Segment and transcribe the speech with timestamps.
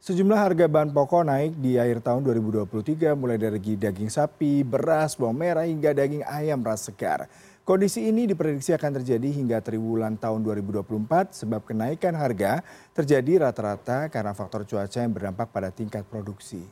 [0.00, 5.36] Sejumlah harga bahan pokok naik di akhir tahun 2023 mulai dari daging sapi, beras, bawang
[5.36, 7.28] merah hingga daging ayam ras segar.
[7.68, 12.64] Kondisi ini diprediksi akan terjadi hingga triwulan tahun 2024 sebab kenaikan harga
[12.96, 16.64] terjadi rata-rata karena faktor cuaca yang berdampak pada tingkat produksi.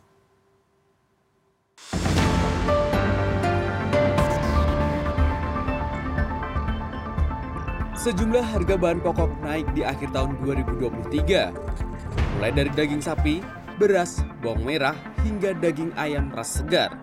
[7.93, 11.88] Sejumlah harga bahan pokok naik di akhir tahun 2023
[12.39, 13.43] mulai dari daging sapi,
[13.83, 14.95] beras, bawang merah,
[15.27, 16.95] hingga daging ayam ras segar.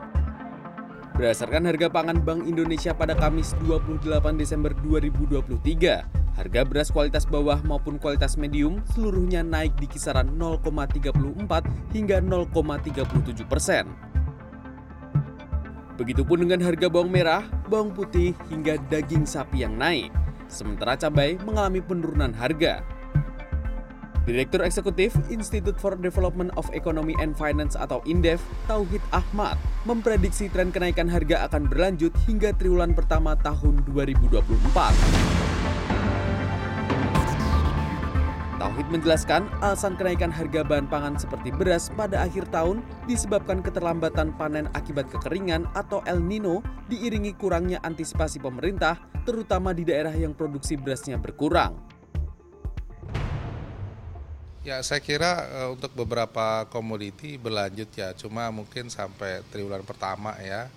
[1.12, 6.08] Berdasarkan harga pangan Bank Indonesia pada Kamis 28 Desember 2023,
[6.40, 11.12] harga beras kualitas bawah maupun kualitas medium seluruhnya naik di kisaran 0,34
[11.92, 13.92] hingga 0,37 persen.
[16.00, 20.16] Begitupun dengan harga bawang merah, bawang putih, hingga daging sapi yang naik.
[20.48, 22.95] Sementara cabai mengalami penurunan harga.
[24.26, 29.54] Direktur Eksekutif Institute for Development of Economy and Finance atau INDEF, Tauhid Ahmad,
[29.86, 34.42] memprediksi tren kenaikan harga akan berlanjut hingga triwulan pertama tahun 2024.
[38.58, 44.66] Tauhid menjelaskan alasan kenaikan harga bahan pangan seperti beras pada akhir tahun disebabkan keterlambatan panen
[44.74, 51.22] akibat kekeringan atau El Nino diiringi kurangnya antisipasi pemerintah terutama di daerah yang produksi berasnya
[51.22, 51.95] berkurang.
[54.66, 60.74] Ya saya kira uh, untuk beberapa komoditi berlanjut ya, cuma mungkin sampai triwulan pertama ya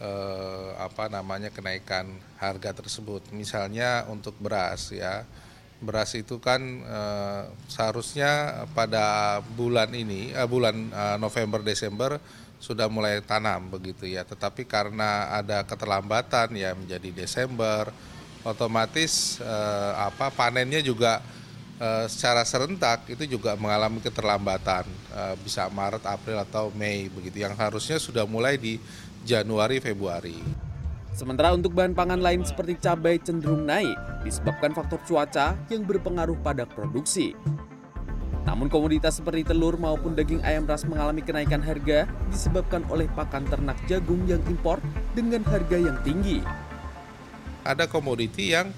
[0.00, 2.08] uh, apa namanya kenaikan
[2.40, 3.28] harga tersebut.
[3.36, 5.28] Misalnya untuk beras ya,
[5.84, 12.16] beras itu kan uh, seharusnya pada bulan ini, uh, bulan uh, November Desember
[12.56, 17.92] sudah mulai tanam begitu ya, tetapi karena ada keterlambatan ya menjadi Desember,
[18.44, 19.40] otomatis
[19.96, 21.24] apa panennya juga
[21.80, 24.84] Eh, secara serentak itu juga mengalami keterlambatan
[25.16, 28.76] uh, bisa Maret, April atau Mei begitu yang harusnya sudah mulai di
[29.24, 30.36] Januari, Februari.
[31.16, 33.96] Sementara untuk bahan pangan lain seperti cabai cenderung naik
[34.28, 37.32] disebabkan faktor cuaca yang berpengaruh pada produksi.
[38.44, 43.80] Namun komoditas seperti telur maupun daging ayam ras mengalami kenaikan harga disebabkan oleh pakan ternak
[43.88, 44.84] jagung yang impor
[45.16, 46.44] dengan harga yang tinggi.
[47.64, 48.68] Ada komoditi yang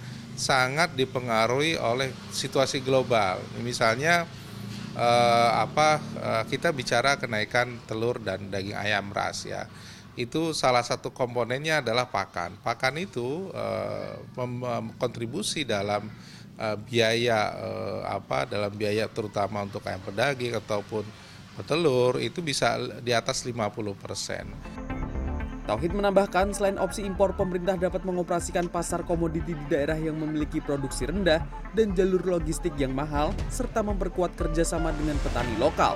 [0.42, 3.38] sangat dipengaruhi oleh situasi global.
[3.62, 4.26] Misalnya
[4.98, 9.70] eh, apa eh, kita bicara kenaikan telur dan daging ayam ras ya.
[10.18, 12.58] Itu salah satu komponennya adalah pakan.
[12.58, 14.18] Pakan itu eh,
[14.98, 16.10] kontribusi dalam
[16.58, 21.06] eh, biaya eh, apa dalam biaya terutama untuk ayam pedaging ataupun
[21.52, 24.48] petelur itu bisa di atas 50 persen.
[25.62, 31.06] Tauhid menambahkan selain opsi impor, pemerintah dapat mengoperasikan pasar komoditi di daerah yang memiliki produksi
[31.06, 31.38] rendah
[31.70, 35.94] dan jalur logistik yang mahal, serta memperkuat kerjasama dengan petani lokal.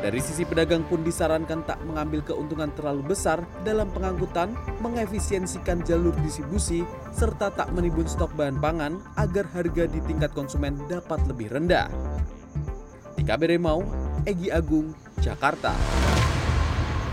[0.00, 6.80] Dari sisi pedagang pun disarankan tak mengambil keuntungan terlalu besar dalam pengangkutan, mengefisiensikan jalur distribusi,
[7.12, 11.92] serta tak menimbun stok bahan pangan agar harga di tingkat konsumen dapat lebih rendah.
[13.20, 13.84] Tika Beremau,
[14.24, 15.76] Egi Agung, Jakarta.